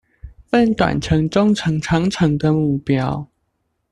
[0.47, 3.27] 分短程中程長程的目標